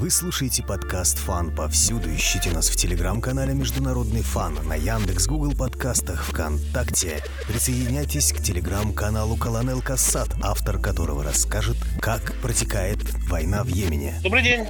[0.00, 2.08] Вы слушаете подкаст «Фан» повсюду.
[2.14, 7.22] Ищите нас в телеграм-канале «Международный фан», на Яндекс, Гугл подкастах, ВКонтакте.
[7.46, 14.18] Присоединяйтесь к телеграм-каналу Колонел Кассат, автор которого расскажет, как протекает война в Йемене.
[14.22, 14.66] Добрый день.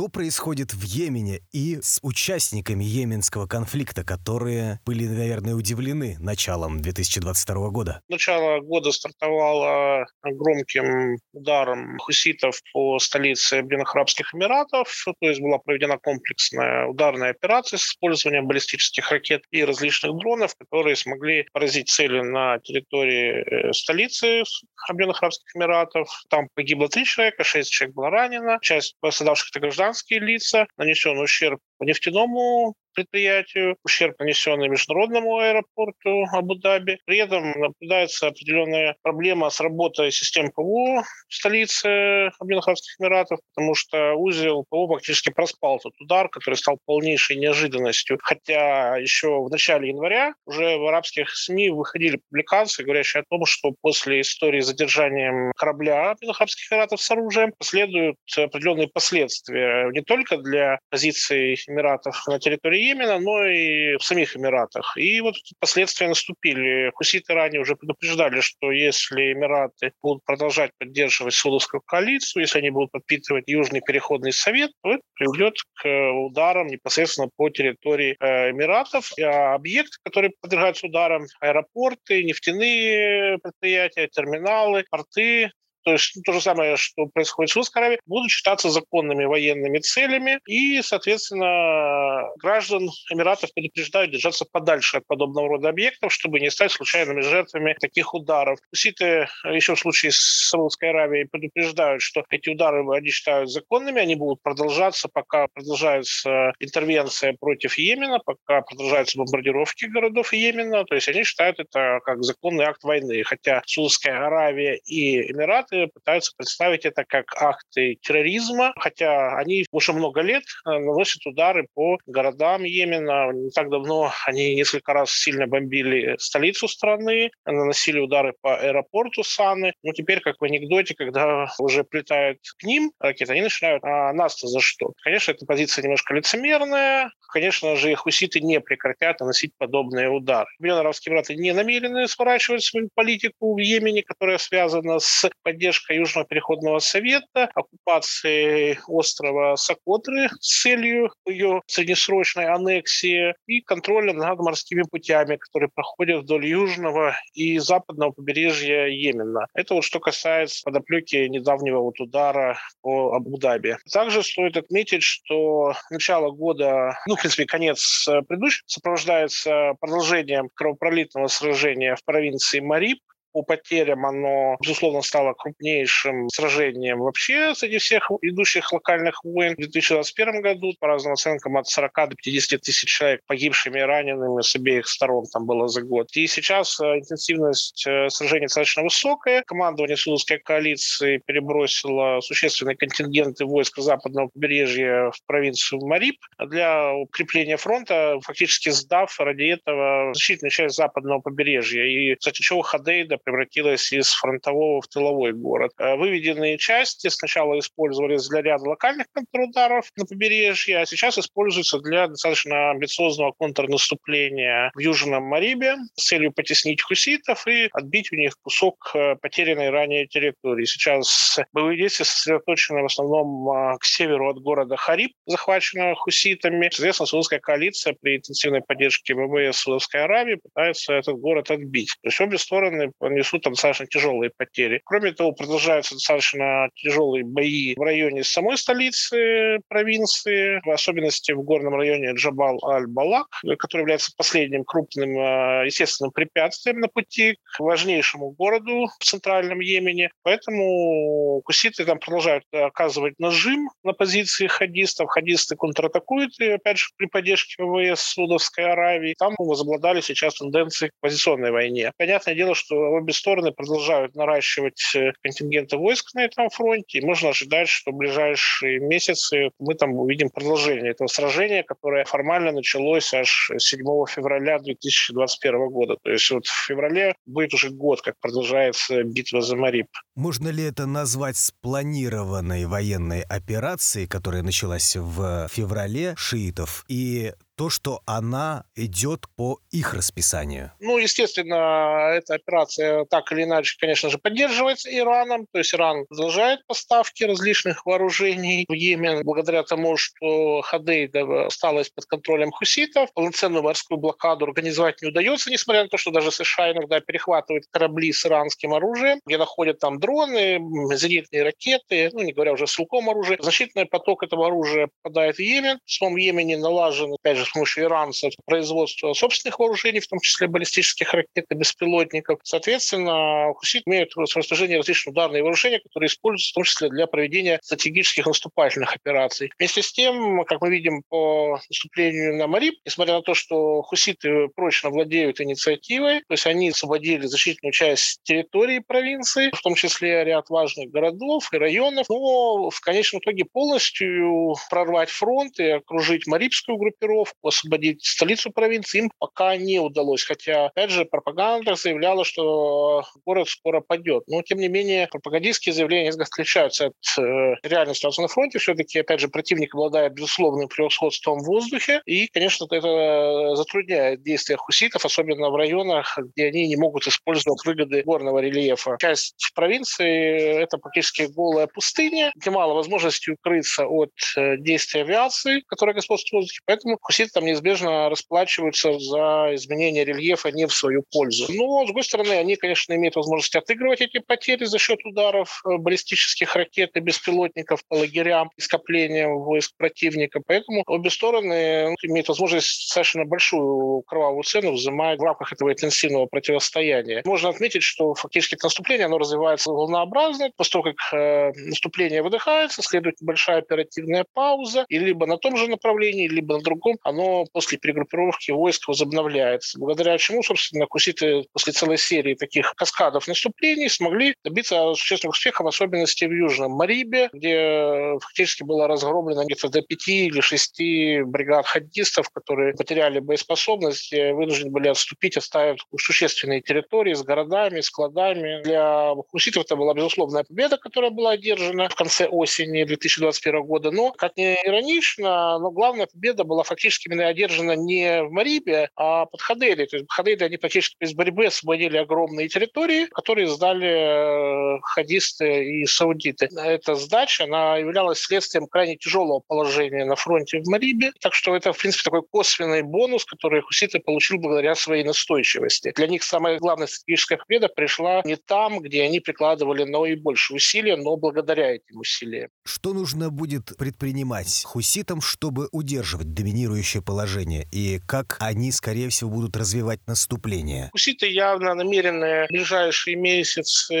[0.00, 7.68] Что происходит в Йемене и с участниками йеменского конфликта, которые были, наверное, удивлены началом 2022
[7.68, 8.00] года?
[8.08, 15.04] Начало года стартовало громким ударом хуситов по столице Объединенных Арабских Эмиратов.
[15.04, 20.96] То есть была проведена комплексная ударная операция с использованием баллистических ракет и различных дронов, которые
[20.96, 24.44] смогли поразить цели на территории э, столицы
[24.88, 26.08] Объединенных Арабских Эмиратов.
[26.30, 28.58] Там погибло три человека, шесть человек было ранено.
[28.62, 36.98] Часть пострадавших это граждан гражданские лица, нанесен ущерб нефтяному предприятию, ущерб, нанесенный международному аэропорту Абу-Даби.
[37.06, 43.74] При этом наблюдается определенная проблема с работой систем ПВО в столице Объединенных Арабских Эмиратов, потому
[43.74, 48.18] что узел ПВО практически проспал тот удар, который стал полнейшей неожиданностью.
[48.22, 53.74] Хотя еще в начале января уже в арабских СМИ выходили публикации, говорящие о том, что
[53.80, 60.36] после истории с задержанием корабля Объединенных Арабских Эмиратов с оружием последуют определенные последствия не только
[60.36, 64.96] для позиций Эмиратов на территории Йемена, но и в самих Эмиратах.
[64.96, 66.90] И вот последствия наступили.
[66.94, 72.92] Хуситы ранее уже предупреждали, что если Эмираты будут продолжать поддерживать Саудовскую коалицию, если они будут
[72.92, 79.12] подпитывать Южный переходный совет, то это приведет к ударам непосредственно по территории э, Эмиратов.
[79.20, 85.50] А объекты, которые подвергаются ударам, аэропорты, нефтяные предприятия, терминалы, порты,
[85.90, 90.38] то есть то же самое, что происходит в Саудовской Аравии, будут считаться законными военными целями,
[90.46, 97.22] и, соответственно, граждан Эмиратов предупреждают держаться подальше от подобного рода объектов, чтобы не стать случайными
[97.22, 98.60] жертвами таких ударов.
[98.70, 104.14] Хуситы еще в случае с Саудовской Аравией предупреждают, что эти удары они считают законными, они
[104.14, 111.24] будут продолжаться, пока продолжается интервенция против Йемена, пока продолжаются бомбардировки городов Йемена, то есть они
[111.24, 117.34] считают это как законный акт войны, хотя Саудовская Аравия и Эмираты Пытаются представить это как
[117.36, 123.32] акты терроризма, хотя они уже много лет э, наносят удары по городам Йемена.
[123.32, 129.72] Не так давно они несколько раз сильно бомбили столицу страны, наносили удары по аэропорту Саны.
[129.82, 134.46] Но теперь, как в анекдоте, когда уже прилетают к ним ракеты, они начинают, а нас-то
[134.46, 134.92] за что?
[135.02, 137.10] Конечно, эта позиция немножко лицемерная.
[137.32, 140.48] Конечно же, хуситы не прекратят наносить подобные удары.
[140.58, 145.92] Объединенные Арабские Эмираты не намерены сворачивать свою политику в Йемене, которая связана с поддержкой поддержка
[145.92, 154.84] Южного переходного совета, оккупации острова Сокотры с целью ее среднесрочной аннексии и контроля над морскими
[154.90, 159.48] путями, которые проходят вдоль южного и западного побережья Йемена.
[159.54, 163.76] Это вот что касается подоплеки недавнего вот удара по Абу-Даби.
[163.92, 171.96] Также стоит отметить, что начало года, ну, в принципе, конец предыдущего сопровождается продолжением кровопролитного сражения
[171.96, 173.00] в провинции Мариб,
[173.32, 179.54] по потерям оно, безусловно, стало крупнейшим сражением вообще среди всех идущих локальных войн.
[179.54, 184.42] В 2021 году, по разным оценкам, от 40 до 50 тысяч человек погибшими и ранеными
[184.42, 186.08] с обеих сторон там было за год.
[186.14, 189.42] И сейчас э, интенсивность э, сражений достаточно высокая.
[189.46, 198.18] Командование Судовской коалиции перебросило существенные контингенты войск западного побережья в провинцию Мариб для укрепления фронта,
[198.22, 201.84] фактически сдав ради этого значительную часть западного побережья.
[201.84, 205.72] И, кстати, чего Хадейда превратилась из фронтового в тыловой город.
[205.78, 212.08] Э, выведенные части сначала использовались для ряда локальных контрударов на побережье, а сейчас используются для
[212.08, 218.90] достаточно амбициозного контрнаступления в Южном Марибе с целью потеснить хуситов и отбить у них кусок
[218.94, 220.64] э, потерянной ранее территории.
[220.64, 226.68] Сейчас боевые действия сосредоточены в основном э, к северу от города Хариб, захваченного хуситами.
[226.72, 231.90] Соответственно, Саудовская коалиция при интенсивной поддержке ВВС Саудовской Аравии пытается этот город отбить.
[232.02, 234.80] То есть обе стороны несут там достаточно тяжелые потери.
[234.84, 241.74] Кроме того, продолжаются достаточно тяжелые бои в районе самой столицы провинции, в особенности в горном
[241.74, 249.04] районе Джабал-Аль-Балак, который является последним крупным э, естественным препятствием на пути к важнейшему городу в
[249.04, 250.10] центральном Йемене.
[250.22, 255.08] Поэтому куситы там продолжают оказывать нажим на позиции хадистов.
[255.10, 259.14] Хадисты контратакуют, и, опять же, при поддержке ВВС Судовской Аравии.
[259.18, 261.92] Там возобладали сейчас тенденции к позиционной войне.
[261.96, 267.30] Понятное дело, что обе стороны продолжают наращивать э, контингенты войск на этом фронте, и можно
[267.30, 273.50] ожидать, что в ближайшие месяцы мы там увидим продолжение этого сражения, которое формально началось аж
[273.58, 275.96] 7 февраля 2021 года.
[276.02, 279.88] То есть вот в феврале будет уже год, как продолжается битва за Марип.
[280.14, 288.00] Можно ли это назвать спланированной военной операцией, которая началась в феврале шиитов, и то, что
[288.06, 290.72] она идет по их расписанию?
[290.80, 295.46] Ну, естественно, эта операция так или иначе, конечно же, поддерживается Ираном.
[295.52, 302.06] То есть Иран продолжает поставки различных вооружений в Йемен благодаря тому, что Хадейда осталась под
[302.06, 303.12] контролем хуситов.
[303.12, 308.14] Полноценную морскую блокаду организовать не удается, несмотря на то, что даже США иногда перехватывают корабли
[308.14, 310.60] с иранским оружием, где находят там дроны,
[310.96, 313.36] зенитные ракеты, ну, не говоря уже о силком оружии.
[313.38, 315.78] Значительный поток этого оружия попадает в Йемен.
[315.84, 321.12] В самом Йемене налажен, опять же, помощью иранцев производство собственных вооружений, в том числе баллистических
[321.12, 322.40] ракет и беспилотников.
[322.42, 327.58] Соответственно, хуситы имеют в распоряжении различные ударные вооружения, которые используются в том числе для проведения
[327.62, 329.50] стратегических наступательных операций.
[329.58, 334.48] Вместе с тем, как мы видим по наступлению на Мариб, несмотря на то, что хуситы
[334.54, 340.48] прочно владеют инициативой, то есть они освободили значительную часть территории провинции, в том числе ряд
[340.50, 347.39] важных городов и районов, но в конечном итоге полностью прорвать фронт и окружить Марибскую группировку
[347.42, 350.24] освободить столицу провинции им пока не удалось.
[350.24, 354.24] Хотя, опять же, пропаганда заявляла, что город скоро падет.
[354.26, 358.58] Но, тем не менее, пропагандистские заявления несколько отличаются от э, реальной ситуации на фронте.
[358.58, 362.02] Все-таки, опять же, противник обладает безусловным превосходством в воздухе.
[362.06, 368.02] И, конечно, это затрудняет действия хуситов, особенно в районах, где они не могут использовать выгоды
[368.02, 368.96] горного рельефа.
[368.98, 375.94] Часть провинции– это практически голая пустыня, где мало возможностей укрыться от э, действий авиации, которая
[375.94, 376.60] господствует в воздухе.
[376.66, 381.46] Поэтому хуситы там неизбежно расплачиваются за изменение рельефа не в свою пользу.
[381.48, 385.76] Но, с другой стороны, они, конечно, имеют возможность отыгрывать эти потери за счет ударов э,
[385.76, 390.40] баллистических ракет и беспилотников по лагерям и скоплениям войск противника.
[390.46, 396.26] Поэтому обе стороны ну, имеют возможность совершенно большую кровавую цену взимать в рамках этого интенсивного
[396.26, 397.22] противостояния.
[397.24, 400.50] Можно отметить, что фактически это наступление оно развивается волнообразно.
[400.56, 405.68] После того, как э, наступление выдыхается, следует большая оперативная пауза, и либо на том же
[405.68, 409.78] направлении, либо на другом оно после перегруппировки войск возобновляется.
[409.78, 415.68] Благодаря чему, собственно, куситы после целой серии таких каскадов наступлений смогли добиться существенных успехов, в
[415.68, 422.30] особенности в Южном Марибе, где фактически было разгромлено где-то до пяти или шести бригад хаддистов,
[422.30, 428.62] которые потеряли боеспособность, вынуждены были отступить, оставив существенные территории с городами, складами.
[428.62, 433.90] Для хуситов это была безусловная победа, которая была одержана в конце осени 2021 года.
[433.90, 439.26] Но, как ни иронично, но главная победа была фактически именно одержана не в Марибе, а
[439.26, 439.86] под Хадейли.
[439.86, 445.86] То есть Хадейли, они практически без борьбы освободили огромные территории, которые сдали э, хадисты и
[445.86, 446.48] саудиты.
[446.56, 451.12] Эта сдача, она являлась следствием крайне тяжелого положения на фронте в Марибе.
[451.20, 455.92] Так что это, в принципе, такой косвенный бонус, который хуситы получил благодаря своей настойчивости.
[455.94, 461.16] Для них самая главная стратегическая победа пришла не там, где они прикладывали наибольшие усилия, но
[461.16, 462.50] благодаря этим усилиям.
[462.64, 469.30] Что нужно будет предпринимать хуситам, чтобы удерживать доминирующий текущее положение и как они, скорее всего,
[469.30, 470.88] будут развивать наступление?
[470.92, 473.92] Хуситы явно намерены в ближайшие месяцы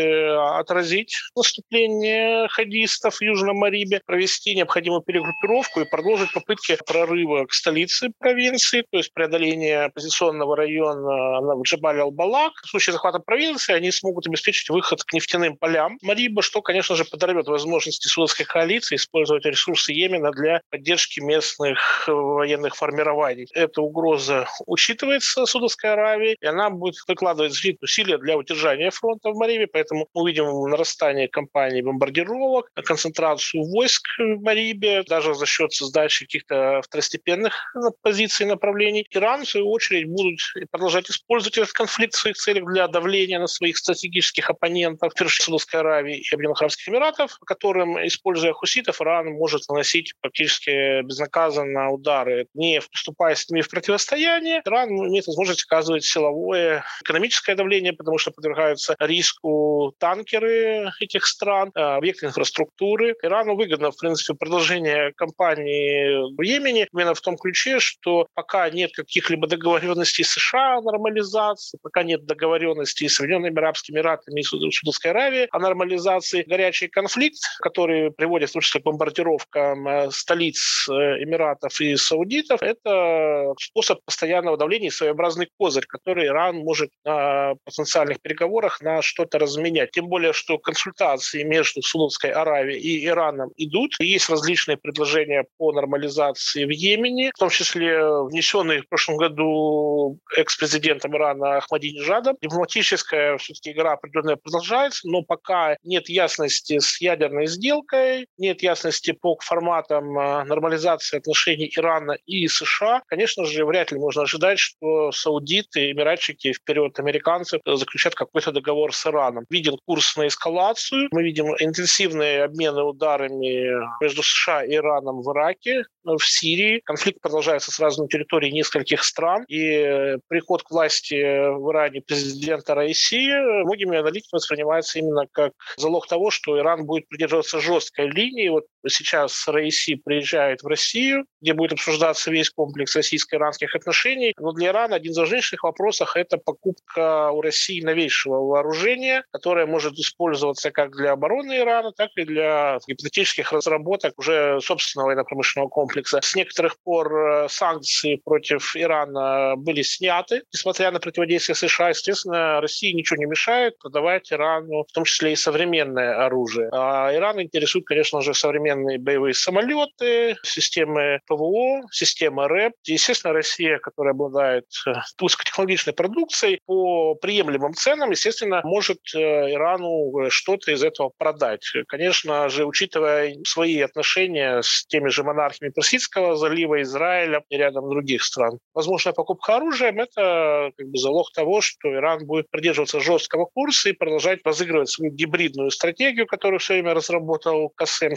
[0.58, 8.10] отразить наступление хадистов в Южном Марибе, провести необходимую перегруппировку и продолжить попытки прорыва к столице
[8.18, 12.52] провинции, то есть преодоление оппозиционного района на Джабаль-Ал-Балак.
[12.64, 17.04] В случае захвата провинции они смогут обеспечить выход к нефтяным полям Мариба, что, конечно же,
[17.04, 23.46] подорвет возможности судовской коалиции использовать ресурсы Йемена для поддержки местных военных формирований.
[23.52, 29.66] Эта угроза учитывается Судовской Аравией, и она будет выкладывать усилия для удержания фронта в Мариве,
[29.66, 36.80] поэтому мы увидим нарастание кампании бомбардировок, концентрацию войск в Марибе, даже за счет создачи каких-то
[36.82, 39.06] второстепенных позиций и направлений.
[39.10, 43.46] Иран, в свою очередь, будут продолжать использовать этот конфликт в своих целях для давления на
[43.46, 49.00] своих стратегических оппонентов, в первую очередь Саудовской Аравии и Объединенных Арабских Эмиратов, которым, используя хуситов,
[49.02, 55.26] Иран может наносить практически безнаказанно удары не не вступая с ними в противостояние, Иран имеет
[55.26, 63.14] возможность оказывать силовое, экономическое давление, потому что подвергаются риску танкеры этих стран, э, объекты инфраструктуры.
[63.22, 68.92] Ирану выгодно, в принципе, продолжение кампании в Йемене именно в том ключе, что пока нет
[68.94, 75.48] каких-либо договоренностей США о нормализации, пока нет договоренностей с Соединенными Арабскими Эмиратами и Судовской Аравией
[75.50, 81.80] о нормализации, горячий конфликт, который приводит в том числе к бомбардировкам э, столиц э, Эмиратов
[81.80, 89.02] и Саудитов, это способ постоянного давления своеобразный козырь, который Иран может на потенциальных переговорах на
[89.02, 89.90] что-то разменять.
[89.92, 93.92] Тем более, что консультации между Саудовской Аравией и Ираном идут.
[94.00, 101.16] Есть различные предложения по нормализации в Йемене, в том числе внесенные в прошлом году экс-президентом
[101.16, 102.36] Ирана Ахмадинежадом.
[102.40, 109.36] Дипломатическая все-таки игра определенная продолжается, но пока нет ясности с ядерной сделкой, нет ясности по
[109.40, 115.90] форматам а, нормализации отношений Ирана и США, конечно же, вряд ли можно ожидать, что саудиты,
[115.90, 119.44] эмиратчики вперед американцы заключат какой-то договор с Ираном.
[119.48, 125.84] Виден курс на эскалацию, мы видим интенсивные обмены ударами между США и Ираном в Ираке,
[126.04, 126.80] в Сирии.
[126.84, 133.30] Конфликт продолжается сразу на территории нескольких стран, и приход к власти в Иране президента Раиси
[133.62, 138.48] многими аналитиками воспринимается именно как залог того, что Иран будет придерживаться жесткой линии.
[138.48, 144.34] Вот сейчас Раиси приезжает в Россию, где будет обсуждаться весь комплекс российско-иранских отношений.
[144.38, 149.94] Но для Ирана один из важнейших вопросов– это покупка у России новейшего вооружения, которое может
[149.94, 156.20] использоваться как для обороны Ирана, так и для гипотетических разработок уже собственного военно-промышленного комплекса.
[156.22, 161.90] С некоторых пор э, санкции против Ирана были сняты, несмотря на противодействие США.
[161.90, 166.68] Естественно, России ничего не мешает продавать Ирану, в том числе и современное оружие.
[166.72, 168.34] А Иран интересует, конечно же,
[168.70, 172.74] современные боевые самолеты, системы ПВО, система РЭП.
[172.84, 180.30] Естественно, Россия, которая обладает э, высокотехнологичной продукцией по приемлемым ценам, естественно, может э, Ирану э,
[180.30, 181.64] что-то из этого продать.
[181.88, 188.22] Конечно же, учитывая свои отношения с теми же монархиями Персидского залива, Израиля и рядом других
[188.22, 188.58] стран.
[188.74, 193.92] Возможная покупка оружием– это как бы залог того, что Иран будет придерживаться жесткого курса и
[193.92, 198.10] продолжать разыгрывать свою гибридную стратегию, которую все время разработал Касем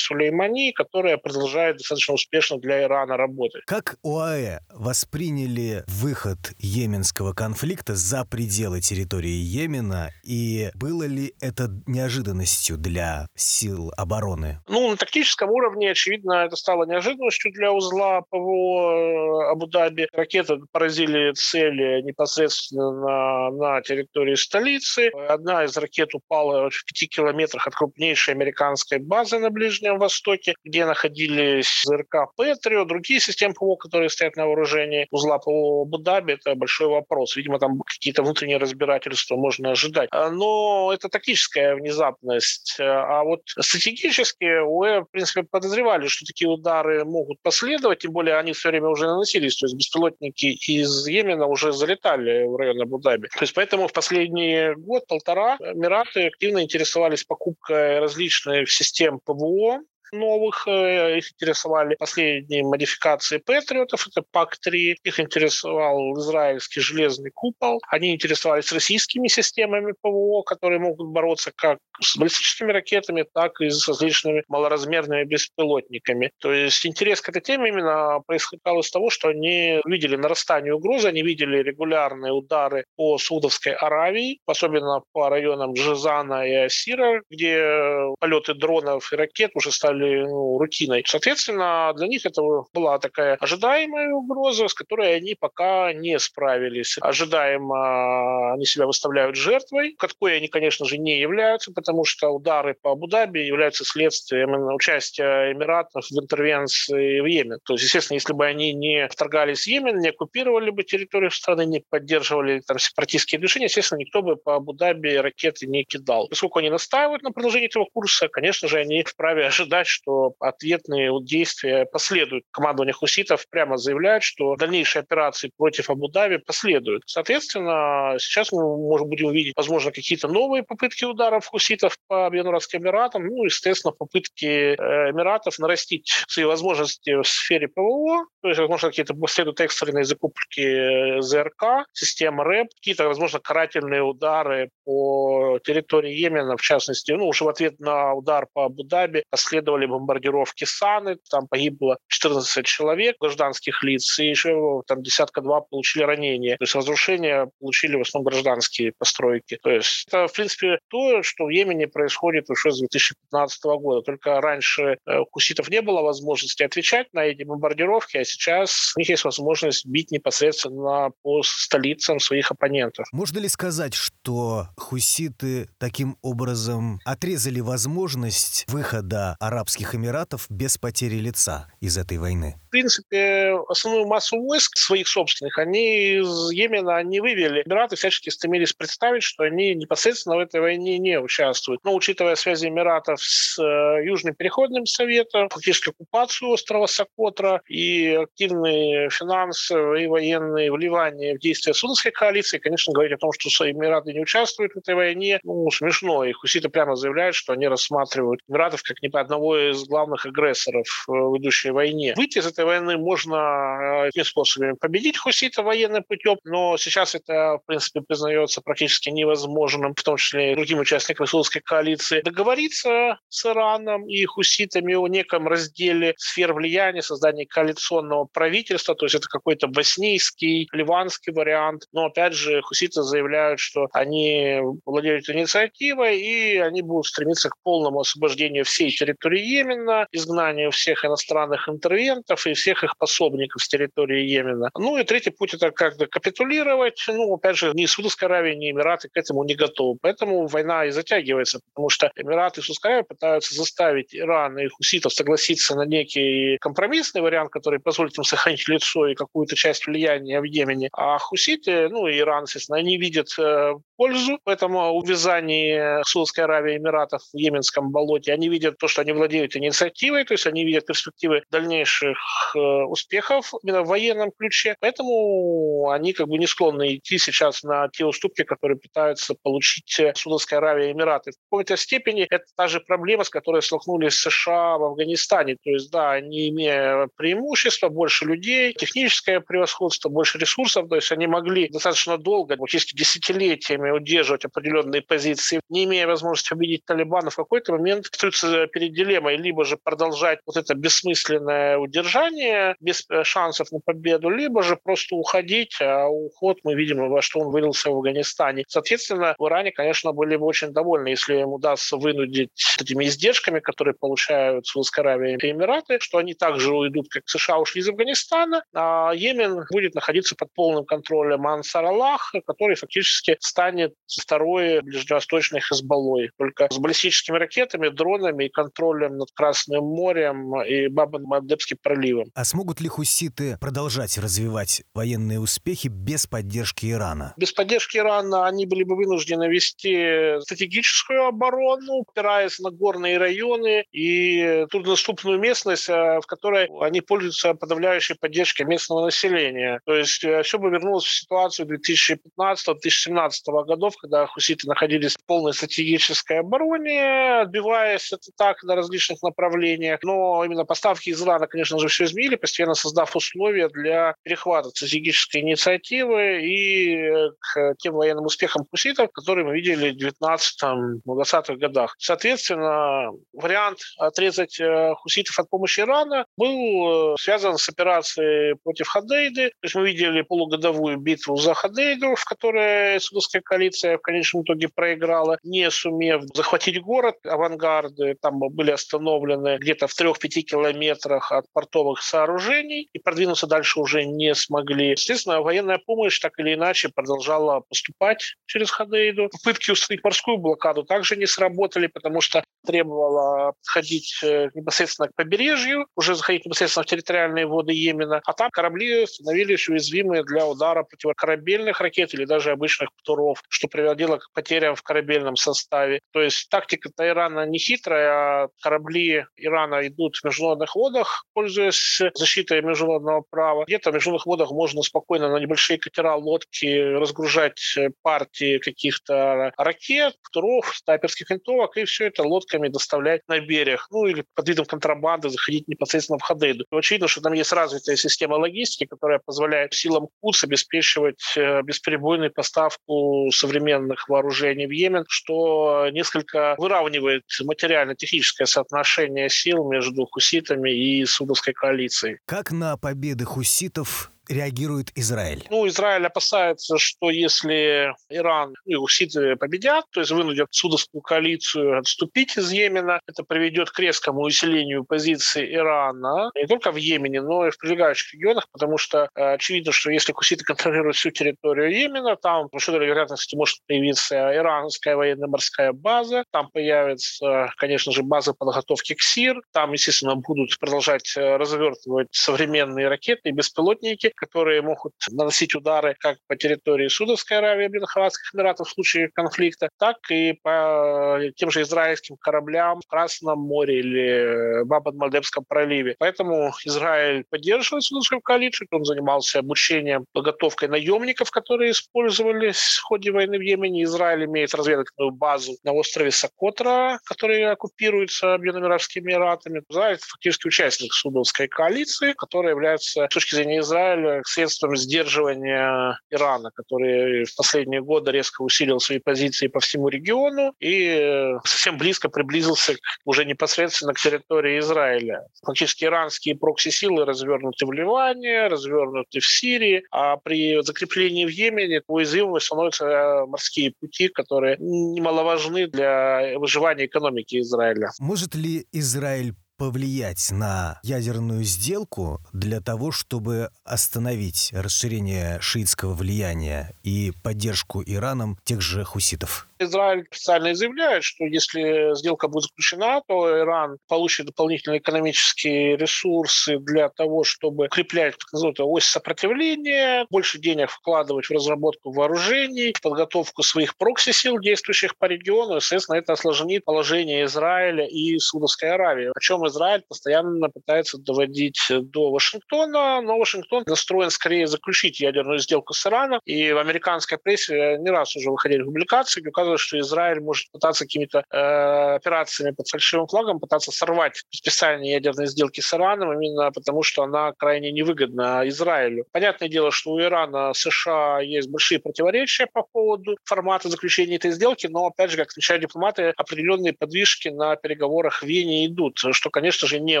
[0.40, 3.62] Сулеймани, которая продолжает достаточно успешно для Ирана работать.
[3.66, 12.76] Как ОАЭ восприняли выход йеменского конфликта за пределы территории Йемена, и было ли это неожиданностью
[12.76, 14.60] для сил обороны?
[14.68, 20.08] Ну, на тактическом уровне, очевидно, это стало неожиданностью для узла ПВО э, Абу-Даби.
[20.12, 25.10] Ракеты поразили цели непосредственно на, на территории столицы.
[25.28, 30.29] Одна из ракет упала в пяти километрах от крупнейшей американской базы на Ближнем Востоке,
[30.64, 36.54] где находились ЗРК «Патрио», другие системы ПВО, которые стоят на вооружении узла ПВО Абу-Даби, это
[36.54, 37.36] большой вопрос.
[37.36, 40.08] Видимо, там какие-то внутренние разбирательства можно ожидать.
[40.12, 42.76] А, но это тактическая внезапность.
[42.80, 48.52] А вот стратегически УЭ, в принципе, подозревали, что такие удары могут последовать, тем более они
[48.52, 53.28] все время уже наносились, то есть беспилотники из Йемена уже залетали в район Абу-Даби.
[53.28, 59.80] То есть поэтому в последний год-полтора Эмираты активно интересовались покупкой различных систем ПВО,
[60.12, 60.66] новых.
[60.66, 64.96] Э, их интересовали последние модификации Патриотов, это ПАК-3.
[65.02, 67.80] Их интересовал израильский железный купол.
[67.88, 73.86] Они интересовались российскими системами ПВО, которые могут бороться как с баллистическими ракетами, так и с
[73.88, 76.30] различными малоразмерными беспилотниками.
[76.38, 81.08] То есть интерес к этой теме именно происходил из того, что они видели нарастание угрозы,
[81.08, 88.54] они видели регулярные удары по Саудовской Аравии, особенно по районам Джизана и Асира, где полеты
[88.54, 91.04] дронов и ракет уже стали стали ну, рутиной.
[91.06, 92.42] Соответственно, для них это
[92.72, 96.96] была такая ожидаемая угроза, с которой они пока не справились.
[97.00, 102.92] Ожидаемо они себя выставляют жертвой, какой они, конечно же, не являются, потому что удары по
[102.92, 107.58] Абу-Даби являются следствием участия Эмиратов в интервенции в Йемен.
[107.64, 111.66] То есть, естественно, если бы они не вторгались в Йемен, не оккупировали бы территорию страны,
[111.66, 116.28] не поддерживали там сепаратистские движения, естественно, никто бы по Абу-Даби ракеты не кидал.
[116.28, 121.86] Поскольку они настаивают на продолжении этого курса, конечно же, они вправе ожидать, что ответные действия
[121.86, 122.44] последуют.
[122.50, 127.02] Командование хуситов прямо заявляет, что дальнейшие операции против Абу-Даби последуют.
[127.06, 133.26] Соответственно, сейчас мы можем будем увидеть, возможно, какие-то новые попытки ударов хуситов по Объединенным Эмиратам,
[133.26, 139.14] ну, естественно, попытки э, Эмиратов нарастить свои возможности в сфере ПВО, то есть, возможно, какие-то
[139.14, 146.62] последуют экстренные закупки э, ЗРК, системы РЭП, какие-то, возможно, карательные удары по территории Йемена, в
[146.62, 151.98] частности, ну, уже в ответ на удар по Абу-Даби последовали последовали бомбардировки Саны, там погибло
[152.08, 156.56] 14 человек гражданских лиц, и еще там десятка-два получили ранения.
[156.56, 159.58] То есть разрушения получили в основном гражданские постройки.
[159.62, 164.02] То есть это, в принципе, то, что в Йемене происходит уже с 2015 года.
[164.02, 169.00] Только раньше э, у хуситов не было возможности отвечать на эти бомбардировки, а сейчас у
[169.00, 173.06] них есть возможность бить непосредственно по столицам своих оппонентов.
[173.12, 181.14] Можно ли сказать, что хуситы таким образом отрезали возможность выхода арабских Арабских Эмиратов без потери
[181.14, 182.56] лица из этой войны?
[182.66, 187.62] В принципе, основную массу войск своих собственных они из Йемена не вывели.
[187.64, 191.84] Эмираты всячески стремились представить, что они непосредственно в этой войне не участвуют.
[191.84, 199.08] Но учитывая связи Эмиратов с э, Южным переходным советом, фактически оккупацию острова Сокотра и активные
[199.10, 204.20] финансовые и военные вливания в действия Судовской коалиции, конечно, говорить о том, что Эмираты не
[204.20, 206.24] участвуют в этой войне, ну, смешно.
[206.24, 211.12] И хуситы прямо заявляют, что они рассматривают Эмиратов как не одного из главных агрессоров э,
[211.12, 212.14] в идущей войне.
[212.16, 214.74] Выйти из этой войны можно этими способами.
[214.80, 220.52] Победить хуситов военным путем, но сейчас это, в принципе, признается практически невозможным, в том числе
[220.52, 222.22] и другим участникам Судовской коалиции.
[222.22, 229.14] Договориться с Ираном и хуситами о неком разделе сфер влияния, создании коалиционного правительства, то есть
[229.14, 231.84] это какой-то боснийский, ливанский вариант.
[231.92, 238.00] Но, опять же, хуситы заявляют, что они владеют инициативой, и они будут стремиться к полному
[238.00, 244.70] освобождению всей территории Йемена, изгнанию всех иностранных интервентов и всех их пособников с территории Йемена.
[244.78, 247.04] Ну и третий путь– это как бы капитулировать.
[247.08, 249.98] Ну, опять же, ни Саудовская Аравия, ни Эмираты к этому не готовы.
[250.00, 255.12] Поэтому война и затягивается, потому что Эмираты и Саудовская Аравия пытаются заставить Иран и хуситов
[255.12, 260.44] согласиться на некий компромиссный вариант, который позволит им сохранить лицо и какую-то часть влияния в
[260.44, 260.88] Йемене.
[260.92, 266.74] А хуситы, ну и Иран, естественно, они видят э, пользу в этом увязании Саудовской Аравии
[266.74, 268.32] и Эмиратов в Йеменском болоте.
[268.32, 272.18] Они видят то, что они владеют инициативой, то есть они видят перспективы дальнейших
[272.54, 274.76] э, успехов именно в военном ключе.
[274.80, 280.58] Поэтому они как бы не склонны идти сейчас на те уступки, которые пытаются получить Саудовская
[280.58, 281.32] Аравия и Эмираты.
[281.32, 285.56] В какой-то степени это та же проблема, с которой столкнулись США в Афганистане.
[285.62, 291.26] То есть, да, они имея преимущество, больше людей, техническое превосходство, больше ресурсов, то есть они
[291.26, 297.72] могли достаточно долго, практически десятилетиями удерживать определенные позиции, не имея возможности победить Талибана, в какой-то
[297.72, 303.80] момент остаются перед дилеммой либо же продолжать вот это бессмысленное удержание без э, шансов на
[303.80, 308.64] победу, либо же просто уходить, а уход мы видим, во что он вылился в Афганистане.
[308.68, 312.50] Соответственно, в Иране, конечно, были бы очень довольны, если им удастся вынудить
[312.80, 317.80] этими издержками, которые получают Саудовская Аравия и Эмираты, что они также уйдут, как США ушли
[317.80, 324.80] из Афганистана, а Йемен будет находиться под полным контролем Ансар Аллах, который фактически станет второй
[324.80, 326.30] ближневосточной Хезболлой.
[326.38, 332.30] Только с баллистическими ракетами, дронами и контролем над Красным морем и Бабан-Мадебским проливом.
[332.34, 337.34] А смогут ли хуситы продолжать развивать военные успехи без поддержки Ирана?
[337.36, 344.66] Без поддержки Ирана они были бы вынуждены вести стратегическую оборону, опираясь на горные районы и
[344.70, 349.80] труднодоступную местность, э, в которой они пользуются подавляющей поддержкой местного населения.
[349.84, 355.52] То есть э, все бы вернулось в ситуацию 2015-2017 годов, когда хуситы находились в полной
[355.54, 360.00] стратегической обороне, отбиваясь от атак на различных направлениях.
[360.02, 365.40] Но именно поставки из Ирана, конечно же, все изменили, постепенно создав условия для перехвата стратегической
[365.40, 371.94] инициативы и э, к тем военным успехам хуситов, которые мы видели в 19-20-х годах.
[371.98, 379.48] Соответственно, вариант отрезать э, хуситов от помощи Ирана был э, связан с операцией против Хадейды.
[379.48, 384.68] То есть мы видели полугодовую битву за Хадейду, в которой Судовская коалиция в конечном итоге
[384.68, 387.16] проиграла, не сумев захватить город.
[387.24, 394.04] Авангарды там были остановлены где-то в 3-5 километрах от портовых сооружений и продвинуться дальше уже
[394.04, 394.90] не смогли.
[394.90, 399.28] Естественно, военная помощь так или иначе продолжала поступать через Хадейду.
[399.30, 405.86] Попытки установить морскую блокаду также не сработали, потому что требовало подходить э, непосредственно к побережью,
[405.96, 411.80] уже заходить непосредственно в территориальные воды Йемена, а там корабли становились уязвимы для удара противокорабельных
[411.80, 416.00] ракет или даже обычных птуров, что приводило к потерям в корабельном составе.
[416.12, 422.62] То есть тактика Ирана не хитрая, а корабли Ирана идут в международных водах, пользуясь защитой
[422.62, 423.64] международного права.
[423.66, 427.60] Где-то в международных водах можно спокойно на небольшие катера, лодки разгружать
[428.02, 433.86] партии каких-то ракет, птуров, снайперских винтовок, и все это лодками доставлять на берег.
[433.90, 436.64] Ну или под видом контрабанды заходить непосредственно в Хадейду.
[436.70, 443.30] Очевидно, что там есть развитая система логистики, которая позволяет силам КУЦ обеспечивать э, бесперебойную поставку
[443.32, 452.18] современных вооружений в Йемен, что несколько выравнивает материально-техническое соотношение сил между хуситами и судовской коалицией.
[452.26, 455.46] Как на победы хуситов реагирует Израиль?
[455.50, 462.36] Ну, Израиль опасается, что если Иран и хуситы победят, то есть вынудят судовскую коалицию отступить
[462.36, 467.50] из Йемена, это приведет к резкому усилению позиции Ирана не только в Йемене, но и
[467.50, 472.44] в прилегающих регионах, потому что э, очевидно, что если хуситы контролируют всю территорию Йемена, там,
[472.44, 479.00] по большой вероятности, может появиться иранская военно-морская база, там появится, конечно же, база подготовки к
[479.00, 485.96] СИР, там, естественно, будут продолжать э, развертывать современные ракеты и беспилотники, которые могут наносить удары
[485.98, 487.96] как по территории Судовской Аравии, Объединенных
[488.34, 494.64] Эмиратов в случае конфликта, так и по тем же израильским кораблям в Красном море или
[494.64, 495.96] Бабан-Мальдебском проливе.
[495.98, 503.38] Поэтому Израиль поддерживает Судовскую коалицию, он занимался обучением, подготовкой наемников, которые использовались в ходе войны
[503.38, 503.84] в Йемене.
[503.84, 508.60] Израиль имеет разведывательную базу на острове Сокотра, который оккупируется Объединенными
[508.94, 509.62] Эмиратами.
[509.68, 517.24] Израиль фактически участник Судовской коалиции, которая является, с точки зрения Израиля, средством сдерживания Ирана, который
[517.24, 522.78] в последние годы резко усилил свои позиции по всему региону и совсем близко приблизился к,
[523.04, 525.26] уже непосредственно к территории Израиля.
[525.42, 532.38] Фактически иранские прокси-силы развернуты в Ливане, развернуты в Сирии, а при закреплении в Йемене уязвимыми
[532.38, 537.90] становятся морские пути, которые немаловажны для выживания экономики Израиля.
[537.98, 547.12] Может ли Израиль повлиять на ядерную сделку для того, чтобы остановить расширение шиитского влияния и
[547.22, 549.49] поддержку Ираном тех же хуситов?
[549.60, 556.88] Израиль официально заявляет, что если сделка будет заключена, то Иран получит дополнительные экономические ресурсы для
[556.88, 563.76] того, чтобы укреплять так называемую ось сопротивления, больше денег вкладывать в разработку вооружений, подготовку своих
[563.76, 565.56] прокси-сил, действующих по региону.
[565.56, 569.10] И, соответственно, это осложнит положение Израиля и Саудовской Аравии.
[569.14, 575.86] Причем Израиль постоянно пытается доводить до Вашингтона, но Вашингтон настроен скорее заключить ядерную сделку с
[575.86, 576.20] Ираном.
[576.24, 580.84] И в американской прессе не раз уже выходили публикации, где указывают, что Израиль может пытаться
[580.84, 586.82] какими-то э, операциями под фальшивым флагом пытаться сорвать подписание ядерной сделки с Ираном, именно потому
[586.82, 589.04] что она крайне невыгодна Израилю.
[589.12, 594.66] Понятное дело, что у Ирана, США есть большие противоречия по поводу формата заключения этой сделки,
[594.66, 599.66] но, опять же, как отмечают дипломаты, определенные подвижки на переговорах в Вене идут, что, конечно
[599.66, 600.00] же, не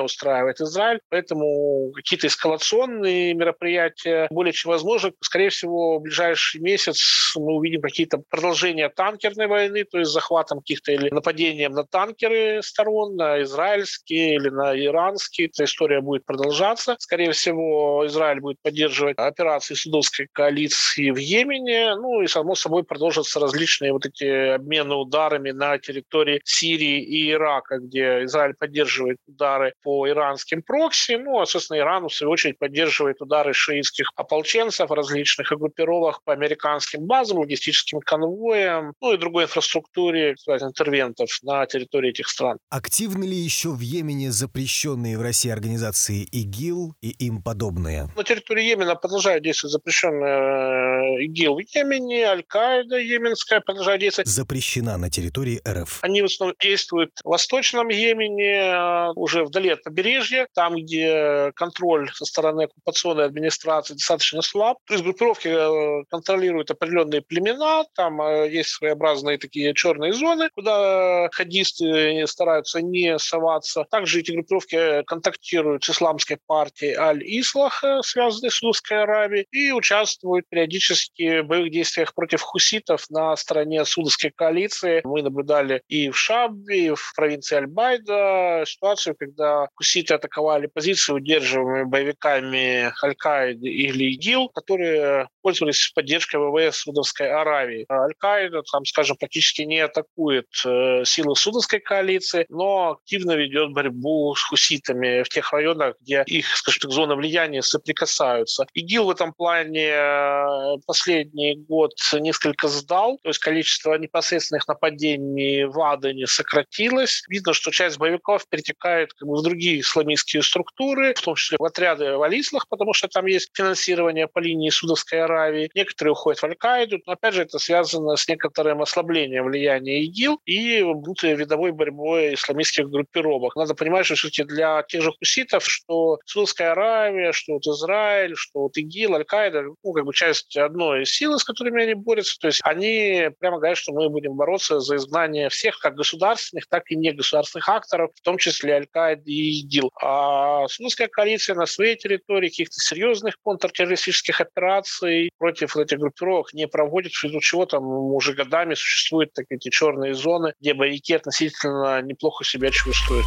[0.00, 5.12] устраивает Израиль, поэтому какие-то эскалационные мероприятия более чем возможны.
[5.20, 10.60] Скорее всего, в ближайший месяц мы увидим какие-то продолжения танкерной ядерной войны, то есть захватом
[10.60, 15.48] каких-то или нападением на танкеры сторон, на израильские или на иранские.
[15.48, 16.96] Эта история будет продолжаться.
[16.98, 21.94] Скорее всего, Израиль будет поддерживать операции судовской коалиции в Йемене.
[21.96, 27.78] Ну и, само собой, продолжатся различные вот эти обмены ударами на территории Сирии и Ирака,
[27.78, 31.16] где Израиль поддерживает удары по иранским прокси.
[31.16, 37.06] Ну, а, собственно, Иран, в свою очередь, поддерживает удары шиитских ополченцев, различных группировок по американским
[37.06, 42.58] базам, логистическим конвоям, ну и другим другой инфраструктуре интервентов на территории этих стран.
[42.68, 48.08] Активны ли еще в Йемене запрещенные в России организации ИГИЛ и им подобные?
[48.16, 54.28] На территории Йемена продолжает действовать запрещенная э, ИГИЛ в Йемене, Аль-Каида йеменская продолжает действовать.
[54.28, 56.00] Запрещена на территории РФ.
[56.02, 62.10] Они в основном действуют в Восточном Йемене, э, уже вдали от побережья, там, где контроль
[62.14, 64.78] со стороны оккупационной администрации достаточно слаб.
[64.86, 71.28] То есть группировки э, контролируют определенные племена, там есть своеобразные разные такие черные зоны, куда
[71.32, 73.84] хадисты стараются не соваться.
[73.90, 81.40] Также эти группировки контактируют с исламской партией Аль-Ислах, связанной с Судовской Аравией, и участвуют периодически
[81.40, 85.02] в боевых действиях против хуситов на стороне Судовской коалиции.
[85.04, 91.84] Мы наблюдали и в Шаббе, и в провинции Аль-Байда ситуацию, когда хуситы атаковали позиции, удерживаемые
[91.84, 97.86] боевиками Аль-Каиды или ИГИЛ, которые пользовались поддержкой ВВС Судовской Аравии.
[97.90, 104.34] Аль-Каида, там, скажем, скажем, практически не атакует э, силы судовской коалиции, но активно ведет борьбу
[104.34, 108.66] с хуситами в тех районах, где их, скажем так, зоны влияния соприкасаются.
[108.74, 115.80] ИГИЛ в этом плане э, последний год несколько сдал, то есть количество непосредственных нападений в
[115.80, 117.22] Адене сократилось.
[117.28, 121.64] Видно, что часть боевиков перетекает как бы, в другие исламистские структуры, в том числе в
[121.64, 125.29] отряды в Алислах, потому что там есть финансирование по линии Судовской Аравии,
[125.74, 130.82] некоторые уходят в Аль-Каиду, но опять же это связано с некоторым ослаблением влияния ИГИЛ и
[130.82, 133.56] внутривидовой борьбой исламистских группировок.
[133.56, 138.62] Надо понимать, что все-таки для тех же хуситов, что Саудовская Аравия, что вот Израиль, что
[138.62, 142.38] вот ИГИЛ, Аль-Каида, ну, как бы часть одной силы, с которыми они борются.
[142.40, 146.90] То есть они прямо говорят, что мы будем бороться за изгнание всех, как государственных, так
[146.90, 149.90] и негосударственных акторов, в том числе Аль-Каиды и ИГИЛ.
[150.02, 157.12] А Саудовская коалиция на своей территории каких-то серьезных контртеррористических операций против этих группировок не проводит,
[157.22, 162.70] ввиду чего там уже годами существуют такие эти черные зоны, где боевики относительно неплохо себя
[162.70, 163.26] чувствуют.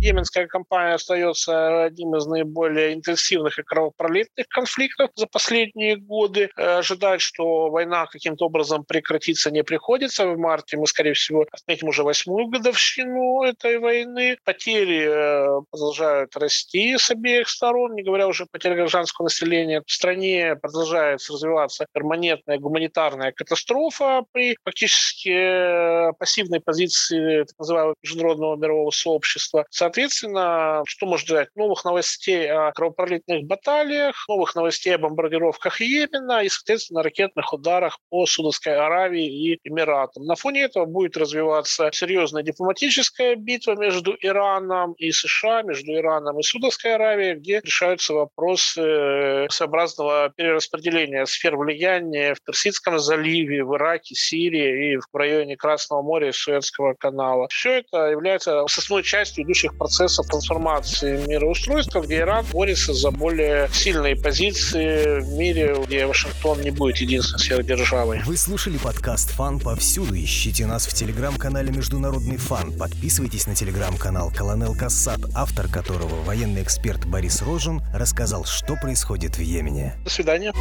[0.00, 6.50] Йеменская кампания остается одним из наиболее интенсивных и кровопролитных конфликтов за последние годы.
[6.56, 10.28] Э, ожидать, что война каким-то образом прекратится, не приходится.
[10.28, 14.38] В марте мы, скорее всего, отметим уже восьмую годовщину этой войны.
[14.44, 19.82] Потери э, продолжают расти с обеих сторон, не говоря уже о потере гражданского населения.
[19.84, 28.56] В стране продолжает развиваться перманентная гуманитарная катастрофа при фактически э, пассивной позиции так называемого международного
[28.56, 29.66] мирового сообщества.
[29.70, 31.48] Соответственно, что можно ждать?
[31.56, 38.26] Новых новостей о кровопролитных баталиях, новых новостей о бомбардировках Йемена и, соответственно, ракетных ударах по
[38.26, 40.24] Судовской Аравии и Эмиратам.
[40.24, 46.42] На фоне этого будет развиваться серьезная дипломатическая битва между Ираном и США, между Ираном и
[46.42, 54.14] Судовской Аравией, где решаются вопросы э, своеобразного перераспределения сфер влияния в Персидском заливе, в Ираке,
[54.14, 57.48] Сирии и в районе Красного моря и Суэцкого канала.
[57.48, 64.16] Все это является основной частью идущих процессов трансформации мироустройства, где Иран борется за более сильные
[64.16, 68.20] позиции в мире, где Вашингтон не будет единственной сверхдержавой.
[68.24, 70.16] Вы слушали подкаст «Фан» повсюду.
[70.16, 72.72] Ищите нас в телеграм-канале «Международный фан».
[72.72, 79.40] Подписывайтесь на телеграм-канал «Колонел Кассат», автор которого военный эксперт Борис Рожин рассказал, что происходит в
[79.40, 79.94] Йемене.
[80.04, 80.52] До свидания.